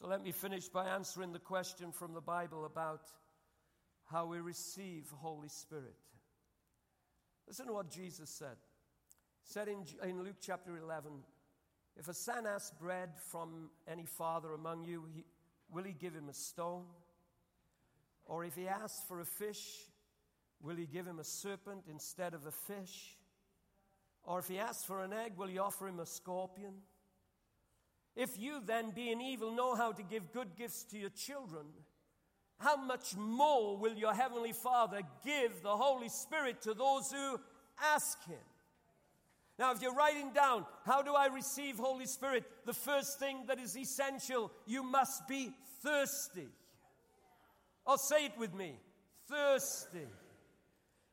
[0.00, 3.10] So let me finish by answering the question from the Bible about
[4.04, 5.96] how we receive Holy Spirit.
[7.48, 8.56] Listen to what Jesus said.
[9.48, 11.10] Said in, in Luke chapter 11,
[11.96, 15.24] if a son asks bread from any father among you, he,
[15.72, 16.84] will he give him a stone?
[18.26, 19.64] Or if he asks for a fish,
[20.60, 23.16] will he give him a serpent instead of a fish?
[24.22, 26.74] Or if he asks for an egg, will he offer him a scorpion?
[28.14, 31.64] If you then, being evil, know how to give good gifts to your children,
[32.58, 37.40] how much more will your heavenly Father give the Holy Spirit to those who
[37.82, 38.36] ask Him?
[39.58, 42.44] Now, if you're writing down, how do I receive Holy Spirit?
[42.64, 45.50] The first thing that is essential, you must be
[45.82, 46.48] thirsty.
[47.84, 48.76] Or oh, say it with me
[49.28, 50.06] thirsty.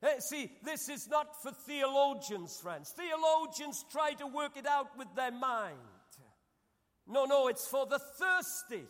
[0.03, 2.91] Eh, see, this is not for theologians, friends.
[2.91, 5.77] Theologians try to work it out with their mind.
[7.08, 8.86] No, no, it's for the thirsty.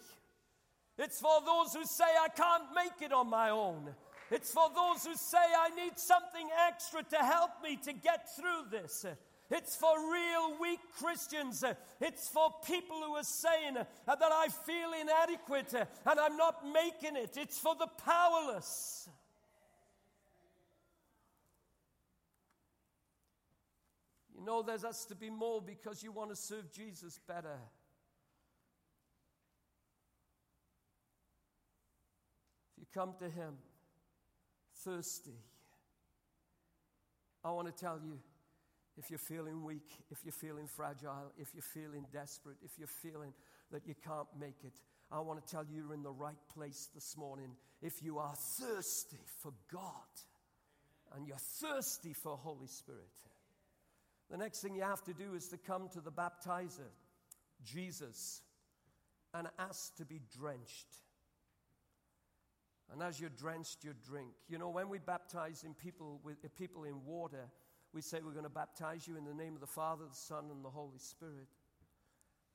[0.97, 3.93] It's for those who say, I can't make it on my own.
[4.31, 8.69] It's for those who say, I need something extra to help me to get through
[8.71, 9.05] this.
[9.51, 11.63] It's for real weak Christians.
[12.01, 17.37] It's for people who are saying that I feel inadequate and I'm not making it.
[17.37, 19.07] It's for the powerless.
[24.35, 27.57] You know, there's us to be more because you want to serve Jesus better.
[32.75, 33.53] If you come to Him
[34.83, 35.39] thirsty,
[37.43, 38.19] I want to tell you
[38.97, 43.33] if you're feeling weak, if you're feeling fragile, if you're feeling desperate, if you're feeling
[43.71, 44.73] that you can't make it,
[45.11, 47.51] I want to tell you you're in the right place this morning.
[47.81, 49.91] If you are thirsty for God
[51.15, 53.01] and you're thirsty for Holy Spirit,
[54.31, 56.89] the next thing you have to do is to come to the baptizer,
[57.63, 58.41] Jesus,
[59.33, 60.87] and ask to be drenched.
[62.91, 64.29] And as you're drenched, you drink.
[64.47, 67.49] You know, when we baptize in people, with, people in water,
[67.95, 70.45] we say we're going to baptize you in the name of the Father, the Son,
[70.51, 71.47] and the Holy Spirit.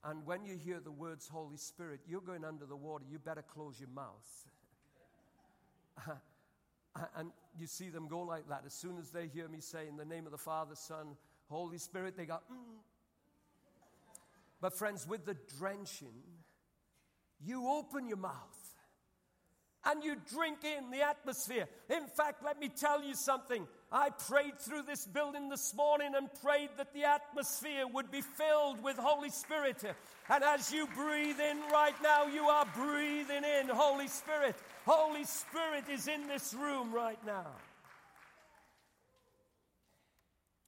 [0.05, 3.43] And when you hear the words Holy Spirit, you're going under the water, you better
[3.43, 4.47] close your mouth.
[7.17, 8.65] and you see them go like that.
[8.67, 11.17] As soon as they hear me say, in the name of the Father, Son,
[11.49, 12.79] Holy Spirit, they go, mm.
[14.61, 16.13] But, friends, with the drenching,
[17.43, 18.70] you open your mouth
[19.85, 21.67] and you drink in the atmosphere.
[21.89, 23.67] In fact, let me tell you something.
[23.91, 28.83] I prayed through this building this morning and prayed that the atmosphere would be filled
[28.83, 29.83] with Holy Spirit.
[30.29, 34.57] And as you breathe in right now, you are breathing in Holy Spirit.
[34.85, 37.47] Holy Spirit is in this room right now.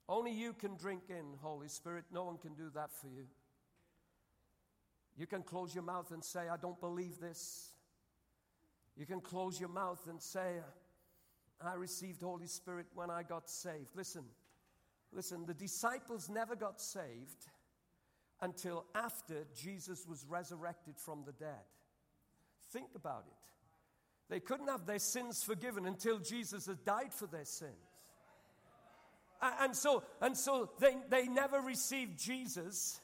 [0.09, 2.05] Only you can drink in Holy Spirit.
[2.11, 3.25] No one can do that for you.
[5.15, 7.72] You can close your mouth and say, I don't believe this.
[8.97, 10.57] You can close your mouth and say,
[11.61, 13.95] I received Holy Spirit when I got saved.
[13.95, 14.23] Listen,
[15.11, 17.47] listen, the disciples never got saved
[18.41, 21.63] until after Jesus was resurrected from the dead.
[22.71, 23.33] Think about it.
[24.29, 27.71] They couldn't have their sins forgiven until Jesus had died for their sins.
[29.59, 32.99] And so, and so they, they never received Jesus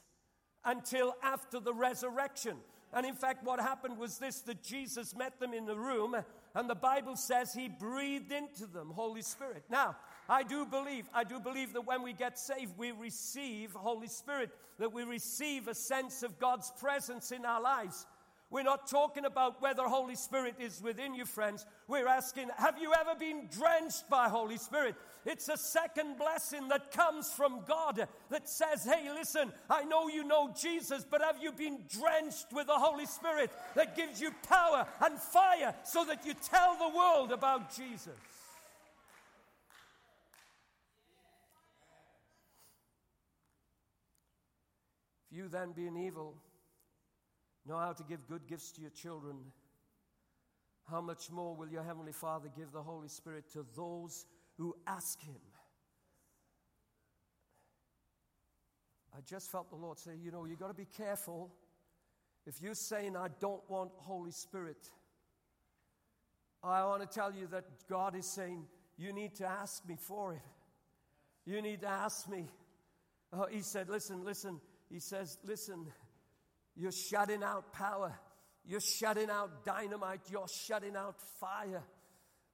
[0.64, 2.56] until after the resurrection.
[2.92, 6.16] And in fact, what happened was this that Jesus met them in the room,
[6.54, 9.62] and the Bible says he breathed into them Holy Spirit.
[9.70, 9.96] Now,
[10.28, 14.50] I do believe, I do believe that when we get saved, we receive Holy Spirit,
[14.78, 18.06] that we receive a sense of God's presence in our lives.
[18.50, 21.64] We're not talking about whether Holy Spirit is within you, friends.
[21.86, 24.96] We're asking, have you ever been drenched by Holy Spirit?
[25.24, 30.24] It's a second blessing that comes from God that says, hey, listen, I know you
[30.24, 34.84] know Jesus, but have you been drenched with the Holy Spirit that gives you power
[35.00, 38.08] and fire so that you tell the world about Jesus?
[45.30, 46.34] If you then, being evil,
[47.66, 49.36] know how to give good gifts to your children,
[50.90, 55.20] how much more will your Heavenly Father give the Holy Spirit to those who ask
[55.22, 55.40] Him?
[59.16, 61.52] I just felt the Lord say, you know, you've got to be careful.
[62.46, 64.88] If you're saying, I don't want Holy Spirit,
[66.62, 70.34] I want to tell you that God is saying, you need to ask me for
[70.34, 70.40] it.
[71.46, 72.48] You need to ask me.
[73.32, 74.60] Oh, he said, listen, listen.
[74.90, 75.86] He says, listen,
[76.76, 78.18] you're shutting out power.
[78.64, 80.20] You're shutting out dynamite.
[80.30, 81.82] You're shutting out fire.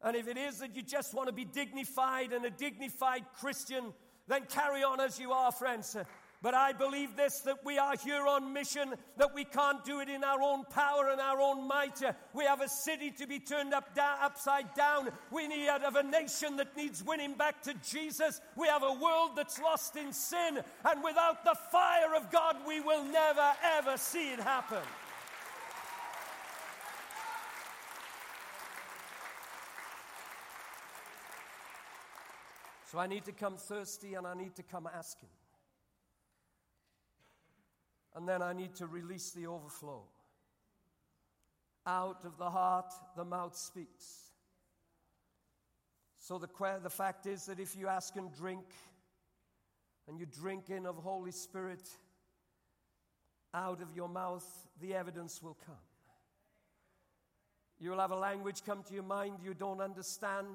[0.02, 3.92] And if it is that you just want to be dignified and a dignified Christian,
[4.28, 5.96] then carry on as you are, friends.
[6.42, 10.08] But I believe this that we are here on mission, that we can't do it
[10.08, 12.00] in our own power and our own might.
[12.34, 15.10] We have a city to be turned up down, upside down.
[15.30, 18.40] We need uh, have a nation that needs winning back to Jesus.
[18.54, 20.60] We have a world that's lost in sin.
[20.84, 24.82] And without the fire of God, we will never, ever see it happen.
[32.90, 35.28] So I need to come thirsty and I need to come asking.
[38.16, 40.02] And then I need to release the overflow.
[41.86, 44.30] Out of the heart, the mouth speaks.
[46.18, 46.48] So the,
[46.82, 48.64] the fact is that if you ask and drink,
[50.08, 51.88] and you drink in of Holy Spirit,
[53.54, 54.46] out of your mouth,
[54.80, 55.76] the evidence will come.
[57.78, 60.46] You will have a language come to your mind you don't understand.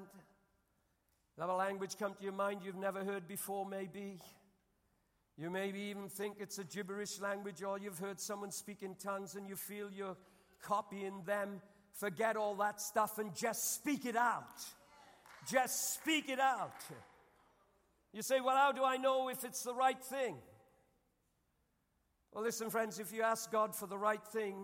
[1.36, 4.18] You'll have a language come to your mind you've never heard before, maybe.
[5.38, 9.34] You maybe even think it's a gibberish language or you've heard someone speak in tongues
[9.34, 10.16] and you feel you're
[10.62, 11.60] copying them.
[11.94, 14.62] Forget all that stuff and just speak it out.
[15.50, 16.84] Just speak it out.
[18.12, 20.36] You say, Well, how do I know if it's the right thing?
[22.32, 24.56] Well, listen, friends, if you ask God for the right thing,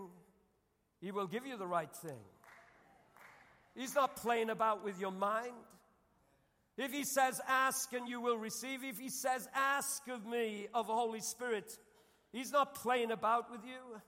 [1.01, 2.21] He will give you the right thing.
[3.75, 5.53] He's not playing about with your mind.
[6.79, 10.87] If he says, Ask and you will receive, if he says, Ask of me of
[10.87, 11.77] the Holy Spirit,
[12.33, 14.01] he's not playing about with you.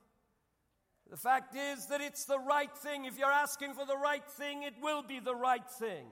[1.11, 3.05] The fact is that it's the right thing.
[3.05, 6.07] If you're asking for the right thing, it will be the right thing.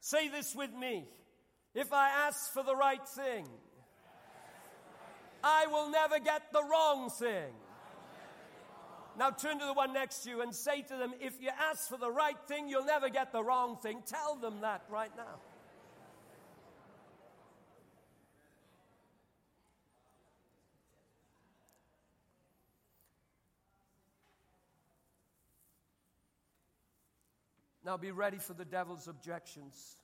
[0.00, 1.06] Say this with me.
[1.74, 3.46] If I ask for the right thing,
[5.42, 7.52] I will never get the wrong thing.
[9.16, 11.88] Now turn to the one next to you and say to them, if you ask
[11.88, 14.02] for the right thing, you'll never get the wrong thing.
[14.06, 15.40] Tell them that right now.
[27.84, 29.98] Now be ready for the devil's objections.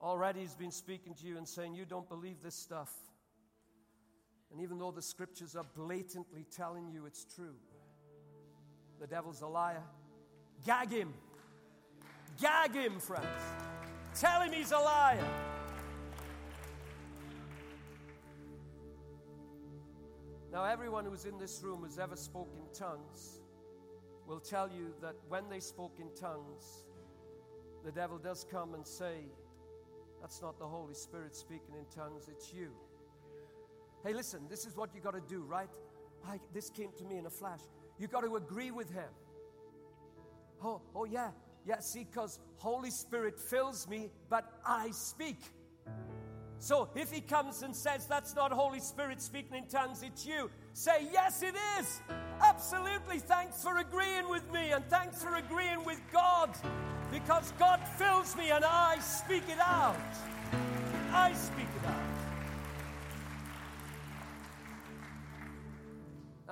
[0.00, 2.90] Already he's been speaking to you and saying, You don't believe this stuff.
[4.50, 7.56] And even though the scriptures are blatantly telling you it's true,
[9.00, 9.82] the devil's a liar.
[10.64, 11.12] Gag him.
[12.40, 13.26] Gag him, friends.
[14.14, 15.24] Tell him he's a liar.
[20.50, 23.40] Now, everyone who's in this room who's ever spoken tongues
[24.26, 26.84] will tell you that when they spoke in tongues,
[27.84, 29.26] the devil does come and say,
[30.20, 32.70] That's not the Holy Spirit speaking in tongues, it's you.
[34.08, 35.68] Hey, listen, this is what you got to do, right?
[36.26, 37.60] I, this came to me in a flash.
[37.98, 39.10] You got to agree with him.
[40.64, 41.32] Oh, oh yeah,
[41.66, 41.80] yeah.
[41.80, 45.36] See, because Holy Spirit fills me, but I speak.
[46.58, 50.50] So if he comes and says that's not Holy Spirit speaking in tongues, it's you.
[50.72, 52.00] Say yes, it is.
[52.40, 53.18] Absolutely.
[53.18, 56.56] Thanks for agreeing with me, and thanks for agreeing with God,
[57.12, 60.00] because God fills me and I speak it out.
[61.12, 62.07] I speak it out.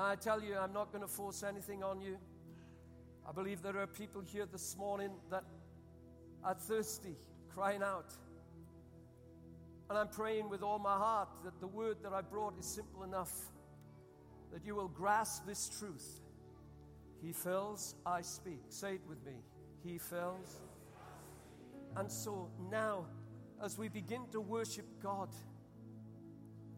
[0.07, 2.17] I tell you, I'm not going to force anything on you.
[3.29, 5.45] I believe there are people here this morning that
[6.45, 7.17] are thirsty,
[7.53, 8.15] crying out.
[9.91, 13.03] And I'm praying with all my heart that the word that I brought is simple
[13.03, 13.33] enough
[14.53, 16.21] that you will grasp this truth.
[17.21, 18.61] He fills, I speak.
[18.69, 19.35] Say it with me.
[19.85, 20.61] He fills.
[21.97, 23.07] And so now,
[23.63, 25.31] as we begin to worship God,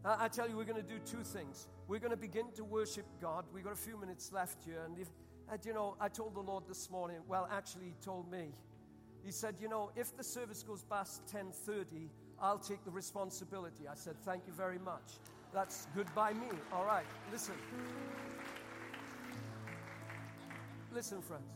[0.03, 1.67] I, tell you, we're going to do two things.
[1.89, 3.45] We're going to begin to worship God.
[3.51, 4.83] We've got a few minutes left here.
[4.85, 5.07] And, if,
[5.51, 8.53] and you know, I told the Lord this morning, well, actually, He told me.
[9.25, 12.09] He said, you know, if the service goes past 10.30,
[12.39, 13.87] I'll take the responsibility.
[13.87, 15.13] I said, thank you very much.
[15.51, 16.45] That's good by me.
[16.71, 17.55] All right, listen.
[20.93, 21.49] Listen, friends.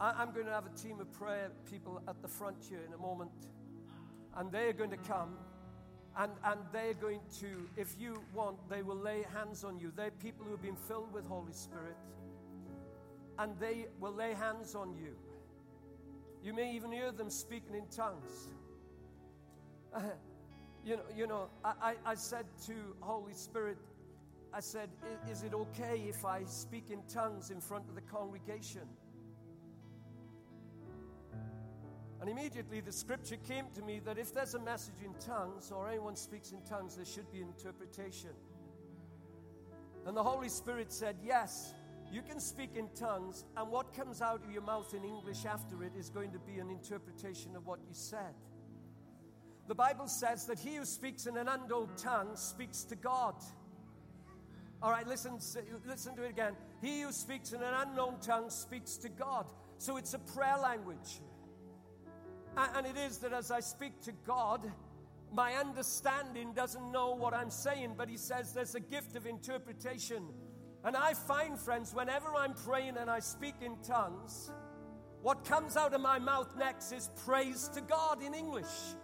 [0.00, 2.92] I, am going to have a team of prayer people at the front here in
[2.92, 3.30] a moment.
[4.36, 5.36] And they're going to come
[6.16, 7.46] And, and they're going to,
[7.76, 9.92] if you want, they will lay hands on you.
[9.96, 11.96] They're people who have been filled with Holy Spirit.
[13.38, 15.16] And they will lay hands on you.
[16.42, 18.48] You may even hear them speaking in tongues.
[19.92, 20.00] Uh,
[20.84, 23.78] you know, you know I, I, I said to Holy Spirit,
[24.52, 24.90] I said,
[25.28, 28.82] Is it okay if I speak in tongues in front of the congregation?
[32.24, 35.90] And immediately the scripture came to me that if there's a message in tongues or
[35.90, 38.30] anyone speaks in tongues, there should be interpretation.
[40.06, 41.74] And the Holy Spirit said, Yes,
[42.10, 45.84] you can speak in tongues, and what comes out of your mouth in English after
[45.84, 48.32] it is going to be an interpretation of what you said.
[49.68, 53.34] The Bible says that he who speaks in an unknown tongue speaks to God.
[54.82, 55.40] All right, listen,
[55.86, 56.56] listen to it again.
[56.80, 59.44] He who speaks in an unknown tongue speaks to God.
[59.76, 61.20] So it's a prayer language.
[62.56, 64.70] And it is that as I speak to God,
[65.32, 70.28] my understanding doesn't know what I'm saying, but He says there's a gift of interpretation.
[70.84, 74.52] And I find, friends, whenever I'm praying and I speak in tongues,
[75.22, 78.94] what comes out of my mouth next is praise to God in English.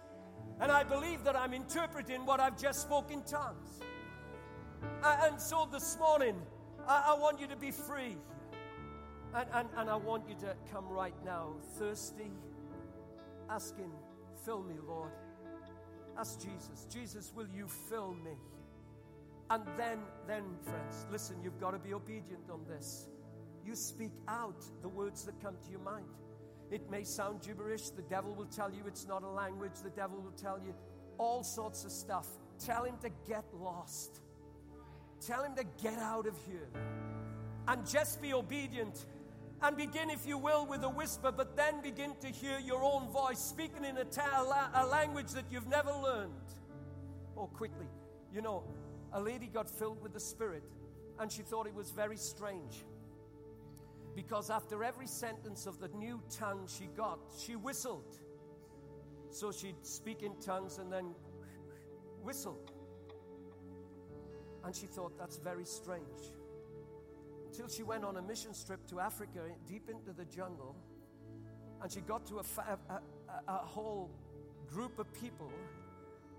[0.59, 3.81] And I believe that I'm interpreting what I've just spoken in tongues.
[5.03, 6.35] And so this morning,
[6.87, 8.15] I, want you to be free.
[9.33, 12.31] And, and, and I want you to come right now, thirsty
[13.51, 13.91] asking,
[14.45, 15.11] Fill me, Lord.
[16.17, 18.31] Ask Jesus, Jesus, will you fill me?
[19.49, 23.07] And then, then, friends, listen, you've got to be obedient on this.
[23.65, 26.05] You speak out the words that come to your mind.
[26.71, 27.89] It may sound gibberish.
[27.89, 29.73] The devil will tell you it's not a language.
[29.83, 30.73] The devil will tell you
[31.17, 32.27] all sorts of stuff.
[32.65, 34.21] Tell him to get lost.
[35.19, 36.69] Tell him to get out of here.
[37.67, 39.05] And just be obedient
[39.63, 43.07] and begin, if you will, with a whisper, but then begin to hear your own
[43.09, 46.33] voice speaking in a, ta- a language that you've never learned.
[47.37, 47.85] Oh, quickly.
[48.33, 48.63] You know,
[49.13, 50.63] a lady got filled with the Spirit,
[51.19, 52.85] and she thought it was very strange.
[54.15, 58.17] Because after every sentence of the new tongue she got, she whistled.
[59.29, 61.13] So she'd speak in tongues and then
[62.23, 62.59] whistle.
[64.65, 66.33] And she thought, that's very strange
[67.53, 70.75] till she went on a mission trip to Africa, deep into the jungle,
[71.81, 73.01] and she got to a, a,
[73.47, 74.11] a whole
[74.67, 75.51] group of people.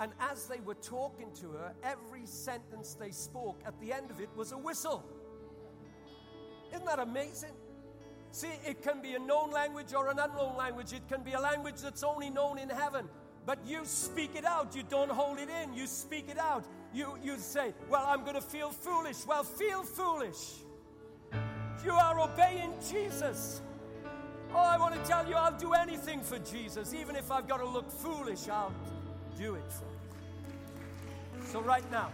[0.00, 4.20] And as they were talking to her, every sentence they spoke at the end of
[4.20, 5.04] it was a whistle.
[6.72, 7.52] Isn't that amazing?
[8.30, 10.92] See, it can be a known language or an unknown language.
[10.94, 13.08] It can be a language that's only known in heaven.
[13.44, 14.74] But you speak it out.
[14.74, 15.74] You don't hold it in.
[15.74, 16.64] You speak it out.
[16.94, 19.26] You, you say, Well, I'm going to feel foolish.
[19.26, 20.62] Well, feel foolish.
[21.84, 23.60] You are obeying Jesus.
[24.54, 26.94] Oh, I want to tell you, I'll do anything for Jesus.
[26.94, 28.74] Even if I've got to look foolish, I'll
[29.36, 31.44] do it for you.
[31.46, 32.12] So, right now,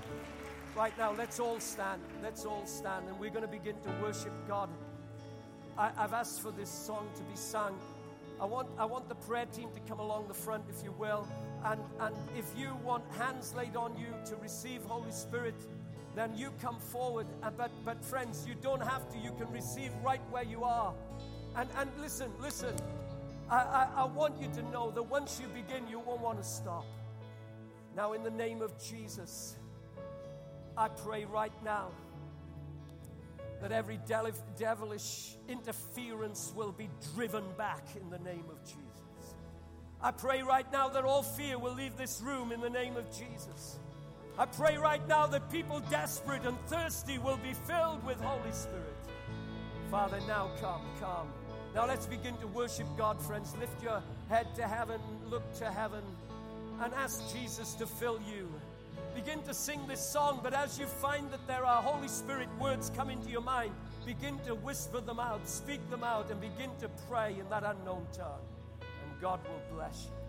[0.75, 2.01] right now, let's all stand.
[2.23, 4.71] Let's all stand, and we're going to begin to worship God.
[5.77, 7.79] I, have asked for this song to be sung.
[8.41, 11.29] I want, I want the prayer team to come along the front, if you will.
[11.64, 15.55] And, and if you want hands laid on you to receive Holy Spirit,
[16.14, 17.26] then you come forward.
[17.42, 19.18] Uh, but, but friends, you don't have to.
[19.18, 20.94] You can receive right where you are.
[21.56, 22.74] And, and listen, listen.
[23.50, 26.44] I, I, I want you to know that once you begin, you won't want to
[26.44, 26.84] stop.
[27.96, 29.56] Now, in the name of Jesus,
[30.76, 31.90] I pray right now
[33.61, 33.98] that every
[34.56, 38.78] devilish interference will be driven back in the name of Jesus.
[40.00, 43.11] I pray right now that all fear will leave this room in the name of
[43.11, 43.78] Jesus.
[44.39, 48.95] I pray right now that people desperate and thirsty will be filled with Holy Spirit.
[49.91, 51.26] Father, now come, come.
[51.74, 53.57] Now let's begin to worship God, friends.
[53.59, 56.05] Lift your head to heaven, look to heaven,
[56.80, 58.49] and ask Jesus to fill you.
[59.12, 62.93] Begin to sing this song, but as you find that there are Holy Spirit words
[62.95, 63.72] come into your mind,
[64.07, 68.07] begin to whisper them out, speak them out, and begin to pray in that unknown
[68.12, 68.47] tongue.
[68.82, 70.28] And God will bless you.